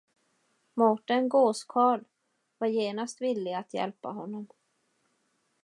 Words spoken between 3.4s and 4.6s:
att hjälpa honom.